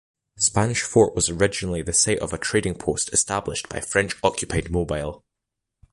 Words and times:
Spanish 0.39 0.81
Fort 0.81 1.13
was 1.13 1.29
originally 1.29 1.83
the 1.83 1.93
site 1.93 2.17
of 2.17 2.33
a 2.33 2.37
trading 2.39 2.73
post 2.73 3.13
established 3.13 3.69
by 3.69 3.79
French-occupied 3.79 4.71
Mobile. 4.71 5.23